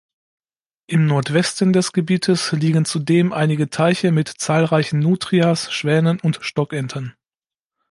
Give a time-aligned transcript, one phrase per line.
[0.87, 7.13] Im Nordwesten des Gebietes liegen zudem einige Teiche mit zahlreichen Nutrias, Schwänen und Stockenten.